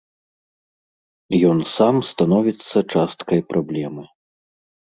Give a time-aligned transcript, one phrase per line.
[1.49, 4.03] Ён сам становіцца часткай праблемы.